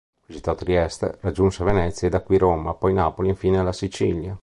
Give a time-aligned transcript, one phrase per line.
[0.25, 4.35] Visitò Trieste, raggiunse Venezia e da qui Roma, poi Napoli e infine la Sicilia.